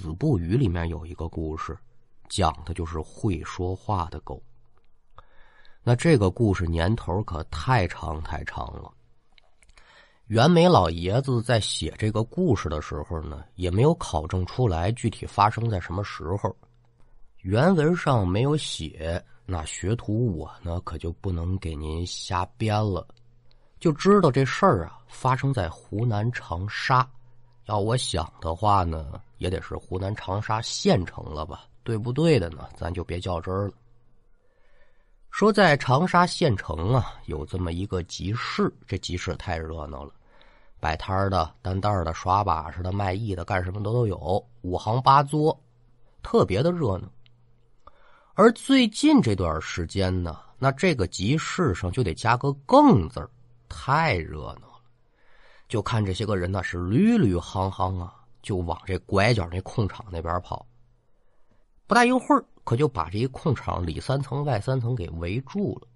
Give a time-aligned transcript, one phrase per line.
[0.00, 1.76] 子不语》里面有一个故事，
[2.28, 4.42] 讲的就是会说话的狗。
[5.82, 8.90] 那这个故事年头可太长太长了。
[10.26, 16.56] 袁枚老爷子在写这个故事的时候呢，也没有考证出来具体发生在什么时候，
[17.42, 19.22] 原文上没有写。
[19.46, 23.06] 那学徒我呢，可就不能给您瞎编了，
[23.78, 27.06] 就知道这事儿啊发生在湖南长沙。
[27.66, 31.64] 要我想的话呢，也得是湖南长沙县城了吧？
[31.82, 32.68] 对不对的呢？
[32.76, 33.74] 咱就别较真儿了。
[35.30, 40.12] 说在长沙县城啊，有这么一个集市，这集市太热闹了，
[40.78, 45.58] 摆摊的、担担的、耍把式的、卖艺的，干什么的都有，五行八作，
[46.22, 47.08] 特别的热闹。
[48.34, 53.28] 而最近这段时间呢，那这个集市上就得加个“更”字
[53.68, 54.73] 太热闹。
[55.68, 60.66] 就看这些个人呢，是屡屡行行啊，就往这拐角那空场那边跑。
[61.86, 65.88] 不大一会儿，可就把这一空场里三层外三层给围住了。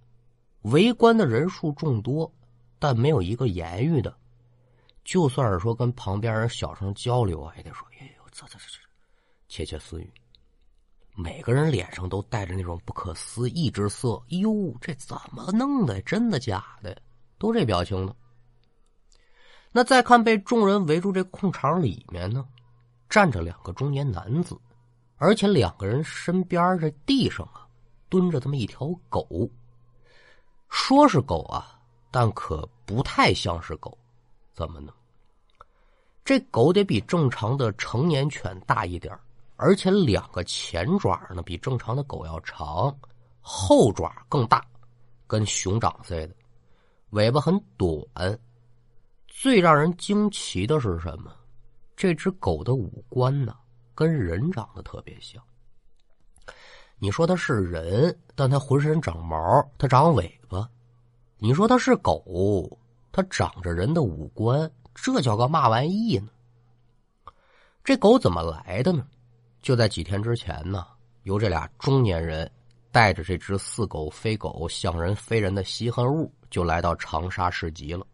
[0.63, 2.31] 围观的人数众多，
[2.79, 4.15] 但没有一个言语的。
[5.05, 8.79] 就算是说跟旁边人小声交流啊，也得说：“哎呦，这这这这，
[9.49, 10.13] 窃窃私语。”
[11.17, 14.23] 每个人脸上都带着那种不可思议之色。
[14.29, 16.03] 哟，这怎么弄的？
[16.03, 17.01] 真的假的？
[17.39, 18.15] 都这表情呢？
[19.79, 22.45] 那再看被众人围住这空场里面呢，
[23.09, 24.59] 站着两个中年男子，
[25.19, 27.65] 而且两个人身边这地上啊，
[28.09, 29.49] 蹲着这么一条狗。
[30.69, 31.79] 说是狗啊，
[32.11, 33.97] 但可不太像是狗。
[34.53, 34.93] 怎么呢？
[36.25, 39.17] 这狗得比正常的成年犬大一点
[39.55, 42.93] 而且两个前爪呢比正常的狗要长，
[43.41, 44.61] 后爪更大，
[45.29, 46.35] 跟熊掌似的，
[47.11, 47.97] 尾巴很短。
[49.41, 51.33] 最让人惊奇的是什么？
[51.95, 53.55] 这只狗的五官呢，
[53.95, 55.41] 跟人长得特别像。
[56.99, 59.39] 你说它是人，但它浑身长毛，
[59.79, 60.69] 它长尾巴。
[61.37, 62.77] 你说它是狗，
[63.13, 66.31] 它长着人的五官，这叫个嘛玩意呢？
[67.85, 69.07] 这狗怎么来的呢？
[69.63, 70.85] 就在几天之前呢，
[71.23, 72.51] 由这俩中年人
[72.91, 78.05] 带着这只似狗非狗、像人非人的稀罕物，就来到长沙市集了。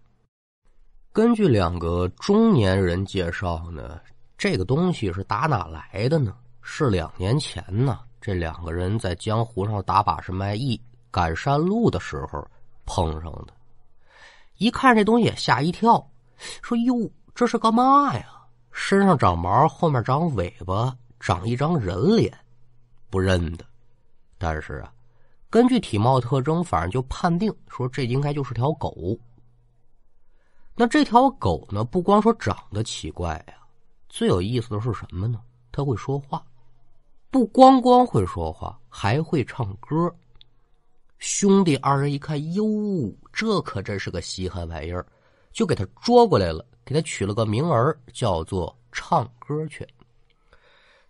[1.15, 4.01] 根据两个中年人介绍呢，
[4.37, 6.35] 这个东西是打哪来的呢？
[6.61, 10.79] 是两年前呢，这两个人在江湖上打把式卖艺、
[11.13, 12.45] 赶山路的时候
[12.85, 13.55] 碰上的。
[14.57, 16.05] 一看这东西吓一跳，
[16.63, 18.27] 说：“哟，这是干嘛呀？
[18.73, 22.37] 身上长毛，后面长尾巴。”长一张人脸，
[23.09, 23.65] 不认得，
[24.37, 24.93] 但是啊，
[25.49, 29.17] 根据体貌特征，反正就判定说这应该就是条狗。
[30.77, 33.55] 那这条狗呢，不光说长得奇怪呀，
[34.09, 35.41] 最有意思的是什么呢？
[35.71, 36.45] 它会说话，
[37.31, 40.13] 不光光会说话，还会唱歌。
[41.19, 42.65] 兄弟二人一看，哟，
[43.33, 45.07] 这可真是个稀罕玩意儿，
[45.53, 49.87] 就给他捉过来了，给他取了个名儿，叫做唱歌犬。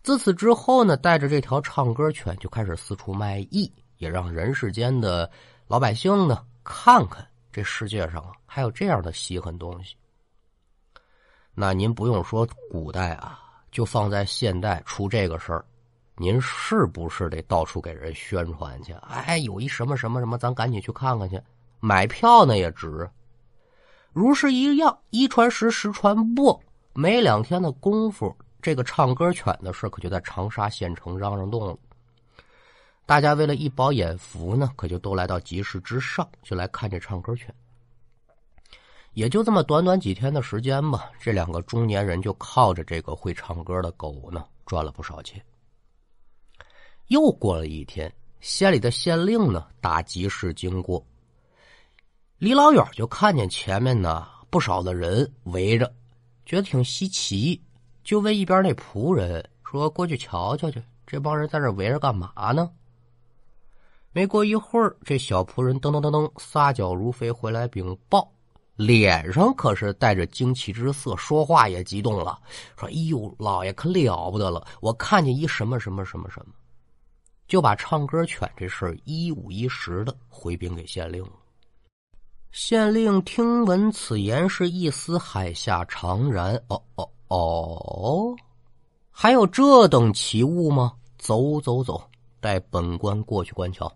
[0.03, 5.31] 自此之后呢，带着这条唱歌犬就开始四处卖艺，也让人世间的
[5.67, 9.94] 老百姓呢看看这世界上啊还有这样的稀罕东西。
[11.54, 13.38] 那您不用说古代啊，
[13.70, 15.65] 就放在现代出这个事儿，
[16.16, 18.92] 您是不是得到处给人宣传去？
[18.94, 21.41] 哎，有一什么什么什么，咱赶紧去看看去，
[21.78, 23.09] 买票呢也值。
[24.12, 26.60] 如是一样，一传十，十传不，
[26.92, 28.36] 没两天的功夫。
[28.60, 31.76] 这个唱歌犬的事可就在长沙县城嚷嚷动了。
[33.06, 37.54] 大家为了一饱眼福呢，可就都来到集市之上，就来看这唱歌犬。
[39.12, 45.41] 也就这么短短几天的时间吧，这两个中年人就靠着这个会唱歌的狗呢，赚了不少钱。
[47.09, 48.10] 又过了一天，
[48.41, 51.07] 县里的县令呢打集市经过，
[52.39, 55.95] 离老远就看见前面呢不少的人围着，
[56.47, 57.62] 觉得挺稀奇。
[58.03, 62.71] 就问一边那仆人说：“过去瞧瞧去，这帮人在这围着干嘛呢？”
[64.15, 68.31] 没过一会儿，这小仆人噔噔噔噔撒脚如飞回来禀报，
[68.77, 72.41] 脸上可是带着惊奇之色，说话也激动了，
[72.78, 74.65] 说：“哎呦，老爷可了不得了！
[74.81, 76.53] 我看见一什么什么什么什么，
[77.49, 81.33] 就把唱歌犬这事一五一十的回禀给县令了。”
[82.53, 86.55] 县令听闻此言，是一丝海下长然。
[86.69, 87.10] 哦哦。
[87.27, 88.37] 哦，
[89.10, 90.93] 还有这等奇物吗？
[91.19, 92.01] 走走走，
[92.39, 93.93] 带本官过去观瞧。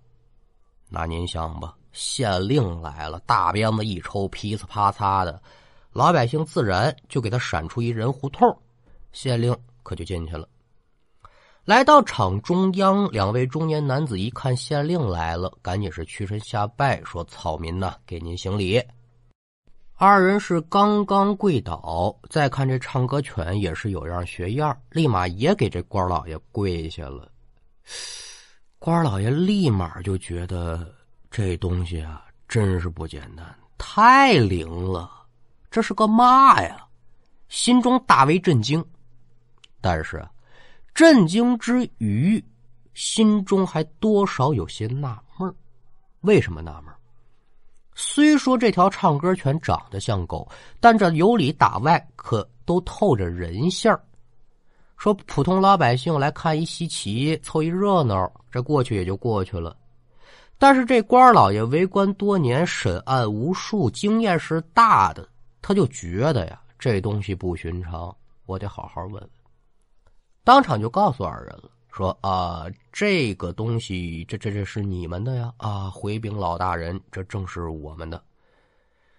[0.88, 5.40] 那您想吧，县令来了，大鞭子一抽，噼里啪嚓的，
[5.92, 8.58] 老百姓自然就给他闪出一人胡同。
[9.12, 10.48] 县令可就进去了。
[11.64, 18.82] 来到场中央，两位中年男子一看县令来了，赶紧是屈身下拜，说：“草民呐，给您行礼。”
[20.00, 27.30] 二人是刚刚跪倒，再看这唱歌犬也是有样学样，立马也给这官老爷跪下了。
[28.78, 30.94] 官老爷立马就觉得
[31.30, 33.44] 这东西啊，真是不简单，
[33.76, 35.10] 太灵了，
[35.70, 36.86] 这是个嘛呀？
[37.48, 38.84] 心中大为震惊，
[39.80, 40.24] 但是
[40.94, 42.42] 震惊之余，
[42.94, 45.52] 心中还多少有些纳闷
[46.20, 46.94] 为什么纳闷
[47.94, 50.48] 虽说这条唱歌犬长得像狗，
[50.78, 53.92] 但这由里打外可都透着人性
[54.98, 59.76] 说普通老百姓来看一稀奇，凑一热闹，这过去也就过去了。
[60.58, 65.26] 但是这官老爷为官多年，审案无数，经验是大的，
[65.62, 68.14] 他就觉得呀，这东西不寻常，
[68.44, 69.30] 我得好好问问。
[70.42, 71.70] 当场就告诉二人了。
[71.92, 75.52] 说啊，这个东西，这这这是你们的呀！
[75.56, 78.22] 啊，回禀老大人，这正是我们的。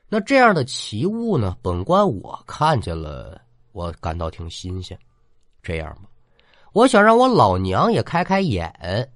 [0.08, 1.58] 那这样的奇物呢？
[1.62, 3.42] 本官我看见了，
[3.72, 4.98] 我感到挺新鲜。
[5.62, 6.10] 这样吧，
[6.74, 9.12] 我想让我老娘也开开眼。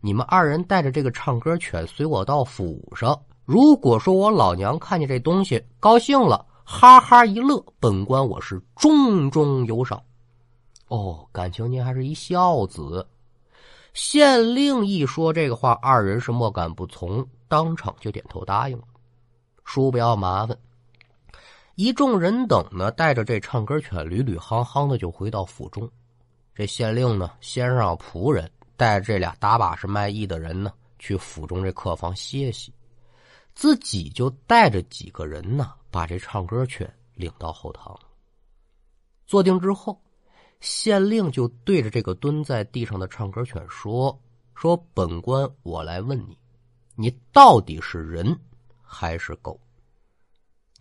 [0.00, 3.18] 你们二人带着这个唱歌犬随我到府上。
[3.44, 10.02] 如果说我老娘看见这东西高兴了，哈哈一乐，本官我是重重有赏。
[10.88, 13.06] 哦，感情您还是一孝子。
[13.92, 18.84] 县令一说这个话，二人是莫敢不从，当场就点头答应了。
[19.64, 20.56] 叔不要麻烦。
[21.76, 25.90] 一众人等呢，带着这唱歌犬，屡屡夯夯的就回到府中。
[26.54, 32.72] 这县令呢，先让仆人带着这俩打把式卖艺的人呢，去府中这客房歇息，
[33.54, 37.98] 自己就带着几个人呢，把这唱歌犬领到后堂。
[39.26, 40.00] 坐定之后。
[40.60, 44.18] 县令就对着这个蹲在地上的唱歌犬说
[44.56, 46.38] ：“说本官我来问你，
[46.94, 48.34] 你到底是人
[48.80, 49.60] 还是狗？”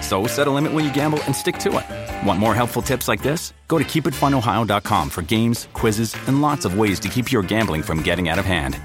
[0.00, 1.84] So set a limit when you gamble and stick to it.
[2.26, 3.52] Want more helpful tips like this?
[3.68, 8.02] Go to keepitfunohio.com for games, quizzes, and lots of ways to keep your gambling from
[8.02, 8.76] getting out of hand.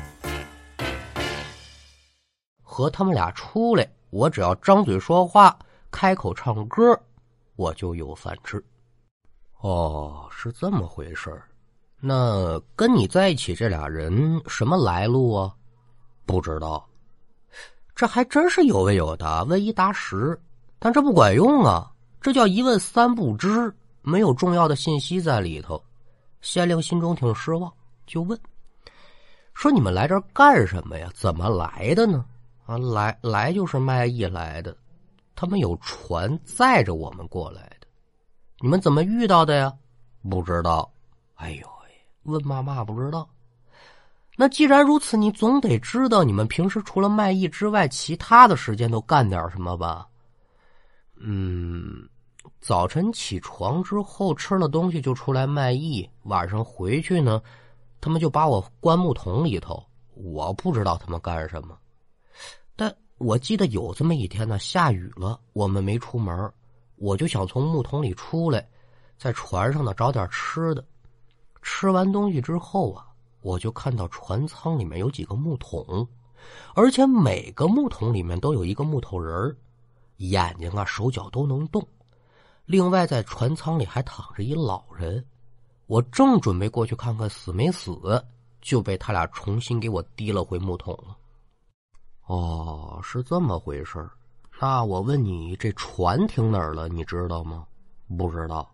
[2.63, 5.57] 和他们俩出来，我只要张嘴说话，
[5.91, 6.99] 开口唱歌，
[7.55, 8.63] 我就有饭吃。
[9.59, 11.39] 哦，是这么回事。
[11.99, 15.53] 那跟你在一起这俩人什么来路啊？
[16.25, 16.87] 不知道。
[17.93, 20.39] 这还真是有问有答，问一答十。
[20.83, 25.79] 但这不管用啊，这叫一问三不知，没有重要的信息在里头。
[26.41, 27.71] 县令心中挺失望，
[28.07, 28.37] 就问
[29.53, 31.07] ：“说你们来这儿干什么呀？
[31.13, 32.25] 怎么来的呢？”
[32.65, 34.75] 啊，来来就是卖艺来的，
[35.35, 37.85] 他们有船载着我们过来的。
[38.59, 39.71] 你们怎么遇到的呀？
[40.27, 40.91] 不知道。
[41.35, 41.91] 哎呦喂，
[42.23, 43.29] 问嘛嘛不知道。
[44.35, 50.07] 那既然如此，你总得知道你们平时除了卖艺之外，其他的时间都干点什么吧？
[51.23, 52.07] 嗯，
[52.59, 57.41] 早晨起床之后吃了东西就出来卖艺，晚上回去呢，
[57.99, 59.83] 他们就把我关木桶里头。
[60.15, 61.77] 我不知道他们干什么，
[62.75, 66.51] 但我记得有这么一天呢，下雨了，我们没出门。
[66.97, 68.67] 我就想从木桶里出来，
[69.17, 70.85] 在船上呢找点吃的。
[71.61, 73.07] 吃完东西之后啊，
[73.41, 76.07] 我就看到船舱里面有几个木桶，
[76.75, 79.55] 而且每个木桶里面都有一个木头人
[80.29, 81.85] 眼睛啊手脚都能动。
[82.65, 85.25] 另外，在船舱里还躺着一老人。
[85.87, 88.23] 我正准备过去看看死没死，
[88.61, 91.17] 就被他俩重新给我提了回木桶了。
[92.27, 94.09] 哦，是这么回事。
[94.59, 96.87] 那我问你，这船停哪儿了？
[96.87, 97.65] 你知道吗？
[98.17, 98.73] 不知道。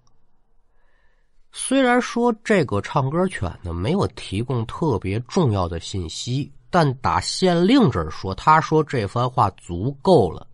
[1.51, 10.46] 虽然说这个唱歌犬呢没有提供特别重要的信息，但打县令这儿说，他说这番话足够了。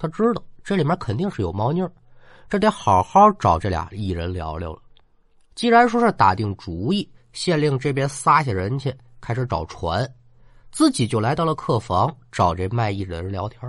[0.00, 1.92] 他知道这里面肯定是有猫腻儿，
[2.48, 4.80] 这得好好找这俩艺人聊聊了。
[5.54, 10.10] 既然说是打定主意，县令这边撒下人去开始找船，
[10.72, 13.60] 自己就来到了客房找这卖艺人聊天。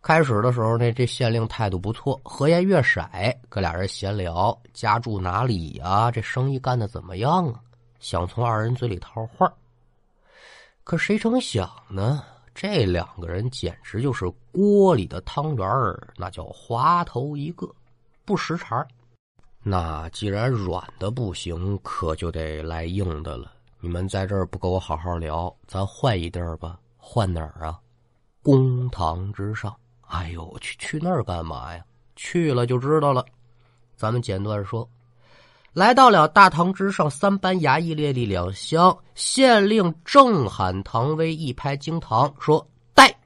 [0.00, 3.04] 开始的时候呢，这县令态度不错，和颜悦色，
[3.48, 6.08] 跟俩人闲聊，家住哪里呀？
[6.08, 7.60] 这生意干的怎么样啊？
[7.98, 9.52] 想从二人嘴里套话。
[10.84, 12.22] 可谁成想呢？
[12.60, 17.72] 这两个人简直就是锅里的汤圆儿，那叫滑头一个，
[18.24, 18.84] 不识茬
[19.62, 23.52] 那既然软的不行，可就得来硬的了。
[23.78, 26.80] 你们在这儿不跟我好好聊，咱换一地儿吧。
[26.96, 27.78] 换哪儿啊？
[28.42, 29.72] 公堂之上。
[30.08, 31.84] 哎呦，去去那儿干嘛呀？
[32.16, 33.24] 去了就知道了。
[33.94, 34.88] 咱们简短说，
[35.78, 43.16] 来到了大堂之上，三班衙役列立两厢，县令正喊唐威一拍惊堂，说：“带！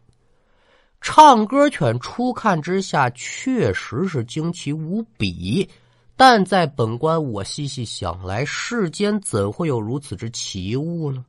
[1.01, 5.67] 唱歌犬初看之下确实是惊奇无比，
[6.15, 11.25] 但在本官我细细想来，世间怎会有如此之奇物呢？”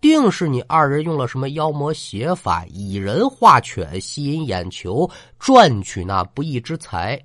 [0.00, 7.22] 定是你二人用了什么妖魔邪法，以人化犬，吸引眼球，赚取那不义之财。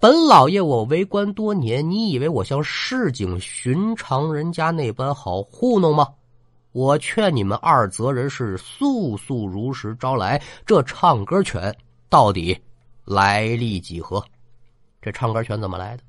[0.00, 6.08] 本老爷我为官多年，你以为我像市井寻常人家那般好糊弄吗？
[6.72, 11.76] 我劝你们二则人是速速如实招来这唱歌犬
[12.08, 12.58] 到底
[13.04, 14.24] 来历几何？
[15.02, 16.02] 这唱歌犬怎么来的？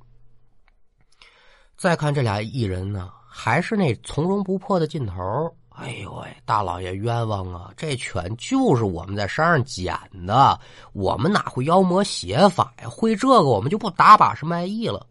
[1.75, 5.53] 再看这俩艺人呢，还是那从容不迫的劲头。
[5.73, 7.73] 哎呦喂，大老爷冤枉啊！
[7.77, 9.97] 这犬就是我们在山上捡
[10.27, 10.59] 的，
[10.91, 12.89] 我们哪会妖魔邪法呀？
[12.89, 15.07] 会这个，我们就不打把式卖艺了。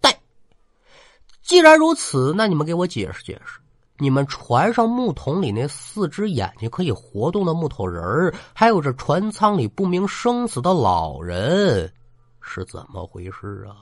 [0.00, 0.20] 带，
[1.42, 3.60] 既然如此，那你们给我解释解释，
[3.98, 11.90] 你们船上木桶里那四只眼睛可以活动的木头人还有这船舱里不明生死的老人，
[12.42, 13.76] 是怎么回事啊？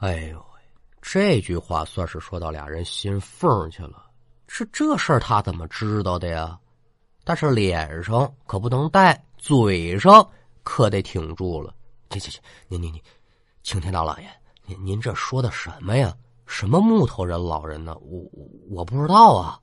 [0.00, 0.60] 哎呦喂，
[1.00, 4.09] 这句话算是说到俩人心缝去了。
[4.52, 6.58] 是这事儿，他怎么知道的呀？
[7.22, 10.28] 但是脸上可不能带，嘴上
[10.64, 11.72] 可得挺住了。
[12.08, 13.00] 这、这、这，您、您、您，
[13.62, 14.28] 青天大老爷，
[14.66, 16.12] 您、您这说的什么呀？
[16.46, 17.96] 什么木头人、老人呢？
[18.00, 18.28] 我、
[18.68, 19.56] 我不知道啊。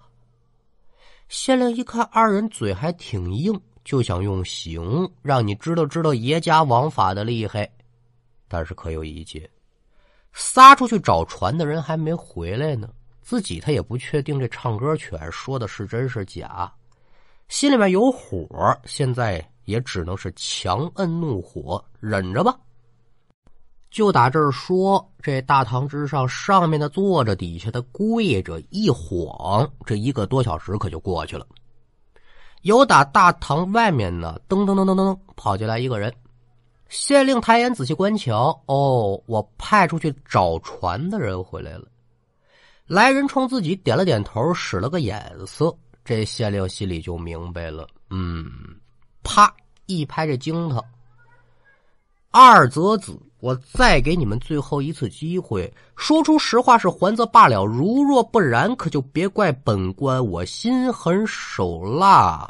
[1.28, 7.70] 县令一看二人嘴还挺硬，就想用刑让你知道知道爷家王法的厉害。
[8.48, 9.52] 但是可有一劫，
[10.32, 12.90] 撒出去找船的人还没回来呢。
[13.28, 16.72] 自己他也不确定这唱歌犬说的是真是假，
[17.50, 18.48] 心里面有火，
[18.86, 22.58] 现在也只能是强摁怒火，忍着吧。
[23.92, 31.46] 就打这儿说，这大堂之上，上面的坐着，底下的跪着，一晃这一个多小时可就过去了。
[32.62, 36.14] 有打大堂外面呢，噔噔噔噔噔跑进来一个人，
[36.88, 41.90] 县令抬眼仔细观瞧，哦，我派出去找船的人回来了。
[42.88, 45.76] 来人冲自己点了点头，使了个眼色，
[46.06, 47.86] 这县令心里就明白了。
[48.10, 48.50] 嗯，
[49.24, 49.54] 啪
[49.88, 50.82] 一拍这惊他。
[52.32, 62.50] 二则子，我再给你们最后一次机会，说出实话是还则罢了，如若不然，可就别怪本官我心狠手辣，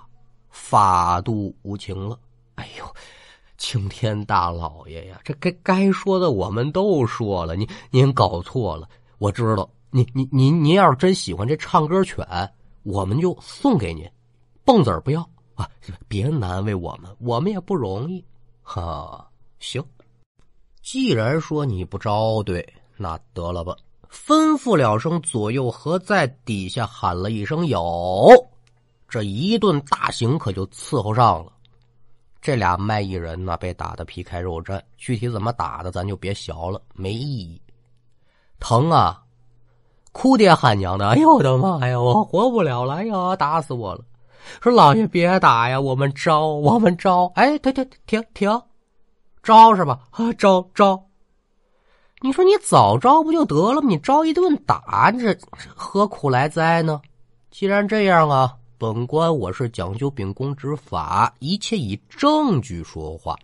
[0.49, 2.19] 法度无情了。
[2.55, 2.85] 哎呦，
[3.57, 9.67] 青天大老爷呀，这该该说的我们都说了，您您搞错了，我知道。
[9.97, 12.23] 您您您您要是真喜欢这唱歌犬，
[12.83, 14.07] 我们就送给您，
[14.63, 15.67] 蹦子儿不要啊！
[16.07, 18.23] 别难为我们，我们也不容易。
[18.61, 19.27] 哈，
[19.57, 19.83] 行，
[20.83, 22.63] 既然说你不招对，
[22.95, 23.75] 那得了吧。
[24.07, 28.29] 吩咐了声左右和在，底下喊了一声有，
[29.09, 31.51] 这一顿大刑可就伺候上了。
[32.39, 37.59] 这俩卖艺人呢，被打的皮开肉绽，具体怎么打的，咱就别学了，没意义。
[38.59, 39.23] 疼啊！
[40.19, 42.95] 哭爹喊娘的，哎呦我的妈呀，我活不了了！
[42.95, 44.01] 哎呀，打死我了！
[44.59, 47.31] 说老爷别打呀，我们招，我们招！
[47.35, 48.61] 哎，停停，停停，
[49.43, 49.99] 招是吧？
[50.09, 50.99] 啊，招招！
[52.21, 53.87] 你说你早招不就得了吗？
[53.87, 55.37] 你招一顿打，你这
[55.75, 56.99] 何苦来哉呢？
[57.51, 63.35] 既然这样啊，本官我是讲究秉公执法，一切以证据说话。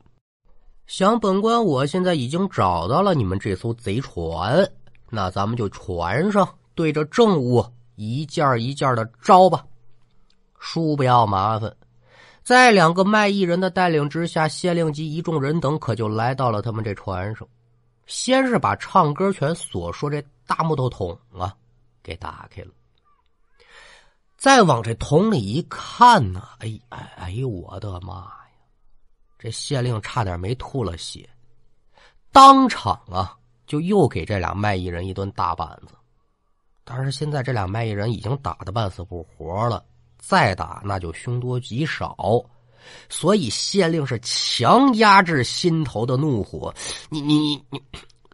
[0.88, 4.68] 想本官我现在已经找到了你们这艘贼船，
[5.12, 6.50] 那咱们就船上。
[6.76, 7.66] 对着政务
[7.96, 9.66] 一件一件的招吧，
[10.60, 11.76] 叔不要麻烦。
[12.44, 17.48] 在两个卖艺人的带领之下，县令及一众人等可就来到了他们这船上。
[18.06, 21.56] 先是把唱歌犬所说这大木头桶啊
[22.04, 22.72] 给打开了，
[24.36, 28.38] 再往这桶里一看呢，哎哎哎呦我的妈呀！
[29.40, 31.30] 这县令差点没吐了血，
[32.34, 35.96] 当场啊就又给这俩卖艺人一顿大板子。
[36.86, 39.86] 但是现在这俩卖艺人已经打的半死不活了，
[40.18, 42.16] 再打那就凶多吉少，
[43.08, 46.74] 所以县令是强压制心头的怒火。
[47.10, 47.80] 你你你，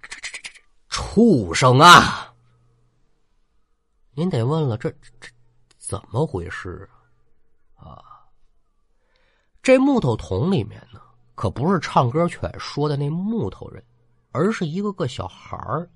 [0.02, 0.50] 这这这这
[0.90, 2.34] 畜生啊！
[4.14, 4.90] 您得问了，这
[5.22, 5.30] 这
[5.78, 6.90] 怎么回事
[7.76, 8.02] 啊？
[8.02, 8.04] 啊，
[9.62, 11.00] 这木头桶里面呢，
[11.36, 13.84] 可不是唱歌犬说的那木头人，
[14.32, 15.88] 而是一个个小孩儿。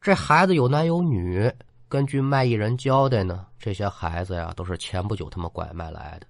[0.00, 1.52] 这孩子有男有女。
[1.88, 6.26] 根据卖艺人交代呢，这些孩子呀都是前不久他们拐卖来的。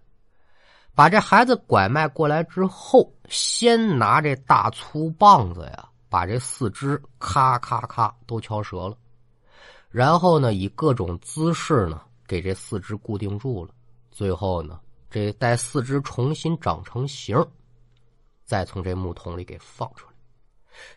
[0.94, 8.96] 把这孩子拐卖过来之后，先拿这大粗棒子呀，把这四肢咔咔咔都敲折了，
[9.90, 13.72] 然后呢，以各种姿势呢给这四肢固定住了。
[14.10, 14.78] 最后呢，
[15.10, 17.36] 这待四肢重新长成形，
[18.44, 20.15] 再从这木桶里给放出来，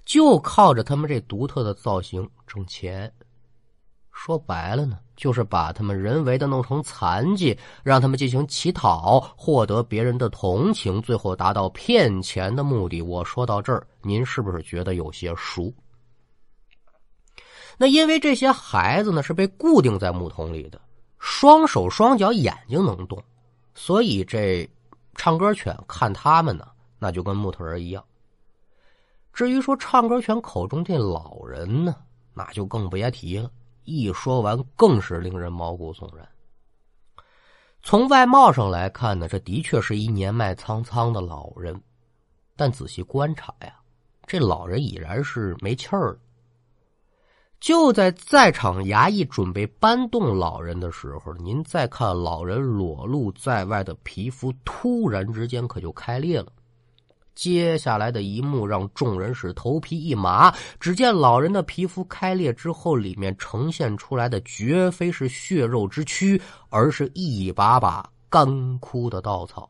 [0.06, 3.12] 就靠着他们这独特的造型挣钱。
[4.12, 13.02] 说白了呢，就是把他们人为的弄成残疾，让他们进行乞讨，获得别人的同情，最后达到骗钱的目的。
[13.02, 15.74] 我说到这儿，您是不是觉得有些熟？
[17.78, 20.82] 那因为这些孩子呢是被固定在木桶里的，
[21.18, 23.24] 双手双脚眼睛能动，
[23.74, 24.70] 所以这
[25.16, 26.68] 唱歌犬看他们呢，
[26.98, 28.04] 那就跟木头人一样。
[29.32, 31.96] 至于说唱歌犬口中这老人呢，
[32.34, 33.50] 那就更别提了。
[33.86, 36.28] 一说完，更是令人毛骨悚然。
[37.82, 41.82] 从外貌上来看呢，这的确是一年迈苍苍的老人，
[42.56, 43.74] 但仔细观察呀，
[44.28, 46.20] 这老人已然是没气儿了。
[47.60, 56.52] 就在在场衙役准备搬动老人的时候，您再看老人裸露在外的皮肤，突然之间可就开裂了。
[57.36, 60.54] 接下来的一幕让众人是头皮一麻。
[60.80, 69.70] 只见老人的皮肤开裂之后，里面呈现出来的绝非是血肉之躯，而是一把把干枯的稻草。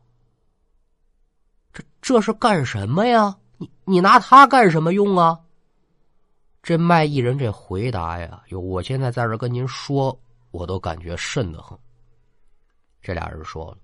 [1.71, 3.37] 这这是干什么呀？
[3.57, 5.39] 你你拿它干什么用啊？
[6.63, 10.17] 这卖艺人这回答呀，哟，我现在在这跟您说，
[10.51, 11.77] 我都感觉瘆得慌。
[13.01, 13.77] 这俩人说了。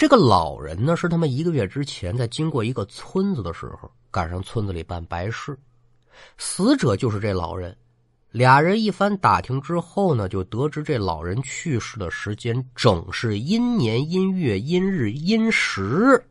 [0.00, 5.54] 这个老人呢，是他们一个月之前在经过一个村子的时候，赶上村子里办白事，
[6.38, 7.76] 死者就是这老人。
[8.30, 16.24] 俩人一番打听之后呢，就得知这老人去世的时间正是阴年阴月阴日阴时。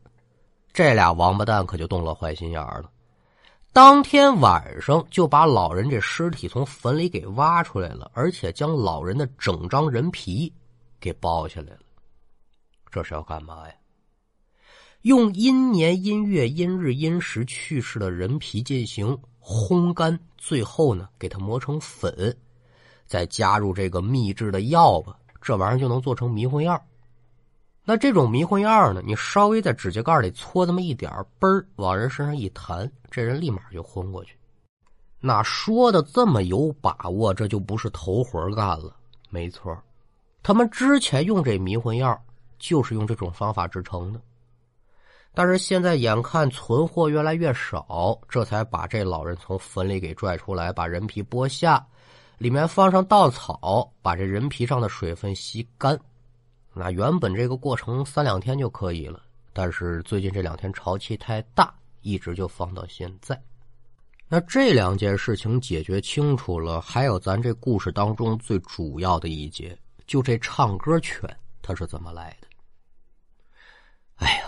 [0.74, 2.90] 这俩王八蛋可就动了坏心眼了，
[3.72, 10.52] 当天晚上就把老人这尸体从坟里给挖出来了，而且将老人的整张人皮
[11.00, 11.80] 给剥下来了。
[12.92, 13.74] 这是要干嘛呀？
[15.04, 22.38] 用阴年阴月阴日阴时去世的人皮进行烘干，最后呢，给它磨成粉，
[23.06, 26.82] 再加入这个秘制的药吧，这玩意儿就能做成迷魂药。
[27.86, 34.36] 那这种迷魂药呢，你稍微在指甲盖里搓这么一点嘣儿往人身上一弹，这人立马就昏过去。
[35.22, 38.96] 那说的这么有把握，这就不是头回干了。
[39.30, 39.82] 没错，
[40.44, 42.22] 他们之前用这迷魂药。
[42.60, 44.22] 就是用这种方法制成的，
[45.34, 51.86] 但是现在眼看存货越来越少，这才把这老人从坟里给拽出来，把人皮剥下，
[52.38, 56.00] 里面放上稻草，把这人皮上的水分吸干。
[56.74, 59.22] 那原本这个过程三两天就可以了，
[59.54, 63.42] 但是最近这两天潮气太大，一直就放到现在。
[64.28, 71.28] 那这两件事情解决清楚了，还有咱这故事当中最主要的一节，就这唱歌犬
[71.64, 72.48] 它是怎么来的？
[74.20, 74.48] 哎呦，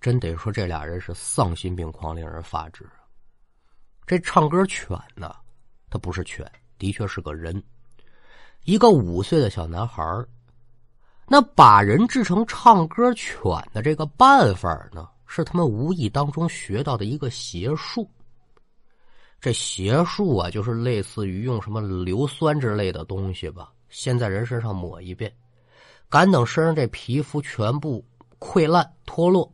[0.00, 2.86] 真得说这俩人是丧心病狂，令人发指。
[4.06, 5.34] 这唱歌犬呢，
[5.88, 6.44] 他不是犬，
[6.78, 7.62] 的确是个人，
[8.64, 10.02] 一个五岁的小男孩
[11.26, 13.40] 那把人制成唱歌犬
[13.72, 18.10] 的这个办法呢，是他们无意当中学到的一个邪术。
[19.40, 25.30] 这邪术啊，就是类似于用什么硫酸之类的东西吧，先在人身上抹一遍，
[26.08, 28.02] 敢等身上这皮肤全部。
[28.44, 29.50] 溃烂脱落，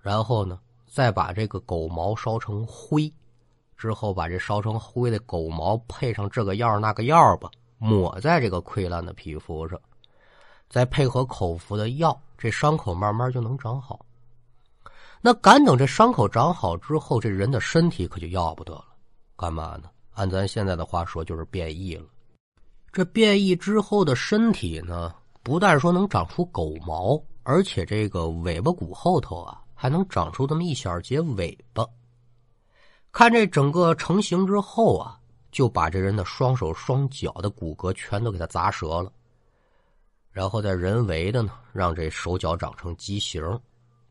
[0.00, 3.10] 然后呢，再把这个狗毛烧成灰，
[3.76, 9.80] 之后把这烧成灰的狗毛配上这个药那个药吧，抹在这个溃烂的皮肤上，
[10.68, 14.04] 再配合口服的药，这伤口慢慢就能长好。
[15.20, 18.84] 那赶等这伤口长好之后，这人的身体可就要不得了，
[19.36, 19.88] 干嘛呢？
[20.14, 22.04] 按咱现在的话说，就是变异了。
[22.92, 27.22] 这变异之后的身体呢，不但说能长出狗毛。
[27.42, 31.84] 而且这个尾巴骨后头啊，还能长出这么一小节尾巴。
[33.10, 35.18] 看这整个成型之后啊，
[35.50, 39.12] 就把这人的双手双脚的骨骼全都给他砸折了，
[40.30, 43.42] 然后再人为的呢，让这手脚长成畸形，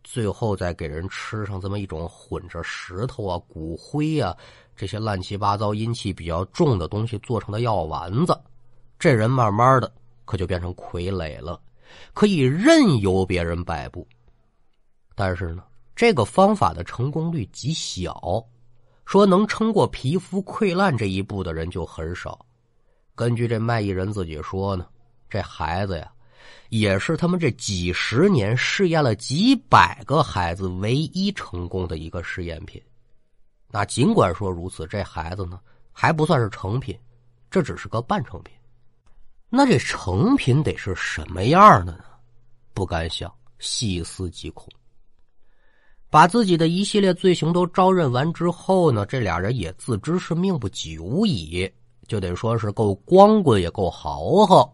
[0.04, 4.36] 最后再给人吃上这么一种混着石头啊、骨灰啊
[4.76, 8.40] 这些乱七八糟、阴气比较重的东西做成的药丸子。
[9.00, 9.92] 这人慢慢的
[10.26, 11.60] 可就变成傀儡了，
[12.14, 14.08] 可以任由别人摆布。
[15.16, 15.64] 但是呢，
[15.96, 18.44] 这个方法的成功率极小，
[19.06, 22.46] 说能撑过皮肤溃烂这一步的人就很少。
[23.16, 24.88] 根据这卖艺人自己说呢，
[25.30, 26.12] 这孩子呀。
[26.70, 32.82] 也是他们这几十年试验了几百个孩子唯一成功的一个试验品。
[33.68, 35.60] 那尽管说如此，这孩子呢
[35.92, 36.98] 还不算是成品，
[37.50, 38.54] 这只是个半成品。
[39.54, 42.06] 那这成品得是什么样的呢？
[42.74, 44.70] 不敢想，细思极恐。
[46.10, 51.70] 把自己的一系列罪行都招认完之后呢，这俩人也自知是命不久矣，
[52.08, 54.70] 就得说是够光棍也够豪横，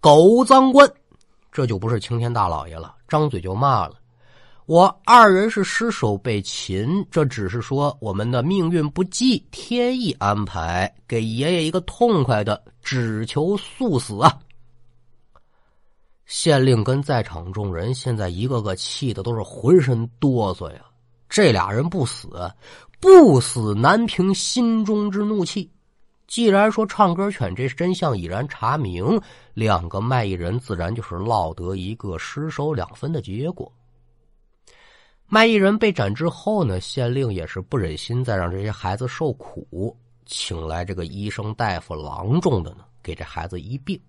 [0.00, 0.86] 狗脏官。
[1.50, 3.96] 这就不是青天大老爷了，张嘴就骂了。
[4.66, 14.38] 我二人是失手被擒，这只是说我们的命运不济，天意安排，给爷爷一个痛快的，只求速死啊！
[16.24, 20.80] 县令跟在场众人现在一个个气的都是浑身哆嗦呀。
[21.28, 22.50] 这俩人不死，
[23.00, 25.70] 不死难平心中之怒气。
[26.26, 29.20] 既然说唱歌犬这真相已然查明，
[29.52, 33.70] 两个卖艺人自然就是落得一个失手两分的结果。
[35.26, 44.00] 卖艺人被斩之后呢，县令也是不忍心再让这些孩子受苦，请来这个医生大夫郎中的呢，给这孩子医病。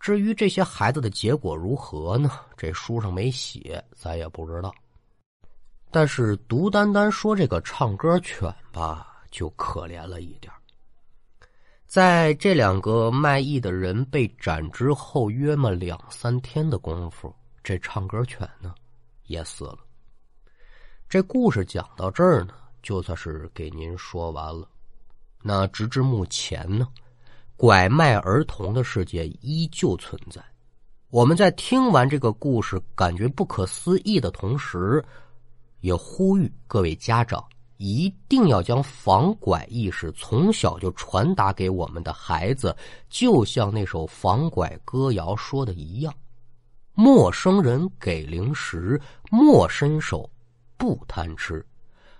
[0.00, 2.30] 至于这些孩子的结果如何呢？
[2.56, 4.74] 这书上没写，咱也不知道。
[5.90, 10.52] 但是独单单说这个唱歌犬吧，就可怜了一点。
[11.86, 18.74] 在这两个卖艺的人被斩之后，约么两三天的功夫，这唱歌犬呢
[19.26, 19.78] 也死了。
[21.14, 24.68] 这故事讲到这儿呢，就算是给您说完了。
[25.44, 26.88] 那直至目前呢，
[27.56, 30.42] 拐卖儿童的事件依旧存在。
[31.10, 35.00] 我们在听完这个故事感觉不可思议的同时，
[35.82, 37.44] 也呼吁各位家长。
[37.76, 42.76] 一定要将防拐意识从小就传达给我们的孩子，
[43.08, 46.12] 就像那首防拐歌谣说的一样
[46.92, 49.00] ：“陌生人给零食，
[49.30, 50.28] 莫伸手，
[50.84, 51.64] 不贪吃；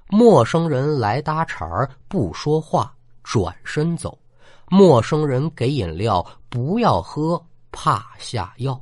[0.09, 4.19] 陌生人来搭茬不说话，转身走；
[4.71, 7.39] 陌生人给饮料，不要喝，
[7.71, 8.75] 怕下药；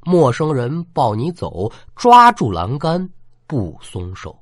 [0.00, 3.08] 陌生人抱你走，抓住栏杆
[3.46, 4.38] 不松手。”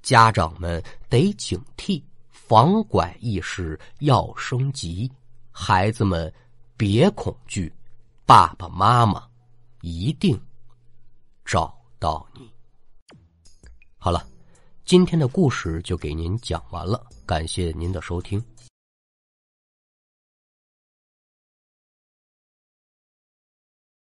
[0.00, 5.12] 家长们得警惕，防拐意识要升级。
[5.50, 6.32] 孩子们
[6.74, 7.70] 别恐惧，
[8.24, 9.22] 爸爸妈妈
[9.82, 10.40] 一定
[11.44, 12.50] 找到你。
[13.98, 14.24] 好了，
[14.88, 18.42] 今天的故事就给您讲完了，感谢您的收听。